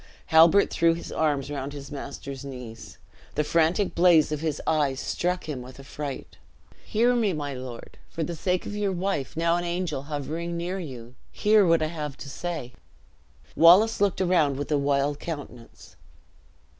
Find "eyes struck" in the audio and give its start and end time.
4.65-5.47